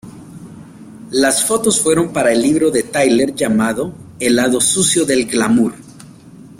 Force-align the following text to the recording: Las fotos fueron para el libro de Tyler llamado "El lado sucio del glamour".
Las 1.11 1.45
fotos 1.45 1.79
fueron 1.79 2.11
para 2.11 2.31
el 2.33 2.41
libro 2.41 2.71
de 2.71 2.81
Tyler 2.81 3.35
llamado 3.35 3.93
"El 4.19 4.35
lado 4.37 4.59
sucio 4.59 5.05
del 5.05 5.27
glamour". 5.27 5.73